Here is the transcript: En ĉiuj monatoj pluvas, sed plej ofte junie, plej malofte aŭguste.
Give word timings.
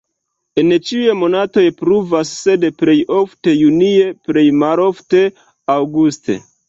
En 0.59 0.71
ĉiuj 0.91 1.11
monatoj 1.23 1.65
pluvas, 1.81 2.31
sed 2.45 2.65
plej 2.79 2.97
ofte 3.17 3.53
junie, 3.59 4.09
plej 4.31 4.47
malofte 4.65 5.23
aŭguste. 5.77 6.41